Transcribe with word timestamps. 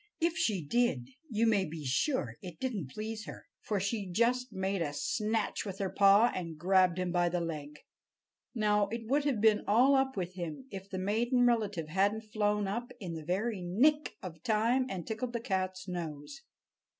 If 0.19 0.35
she 0.35 0.63
did, 0.65 1.09
you 1.29 1.45
may 1.45 1.63
be 1.63 1.85
sure 1.85 2.39
it 2.41 2.59
didn't 2.59 2.89
please 2.89 3.25
her, 3.25 3.45
for 3.59 3.79
she 3.79 4.07
just 4.07 4.51
made 4.51 4.81
a 4.81 4.93
snatch 4.93 5.63
with 5.63 5.77
her 5.77 5.91
paw 5.91 6.31
and 6.33 6.57
grabbed 6.57 6.97
him 6.97 7.11
by 7.11 7.29
the 7.29 7.39
leg. 7.39 7.77
Now, 8.55 8.87
it 8.87 9.05
would 9.05 9.25
have 9.25 9.39
been 9.41 9.63
all 9.67 9.93
up 9.93 10.17
with 10.17 10.33
him 10.33 10.65
if 10.71 10.89
the 10.89 10.97
maiden 10.97 11.45
relative 11.45 11.89
hadn't 11.89 12.31
flown 12.33 12.67
up 12.67 12.91
in 12.99 13.13
the 13.13 13.23
very 13.23 13.61
nick 13.61 14.15
of 14.23 14.41
time 14.41 14.87
and 14.89 15.05
tickled 15.05 15.33
the 15.33 15.39
cat's 15.39 15.87
nose. 15.87 16.41